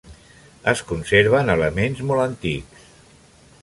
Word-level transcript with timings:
Es 0.71 0.81
conserven 0.93 1.53
elements 1.57 2.03
molt 2.09 2.27
antics. 2.27 2.87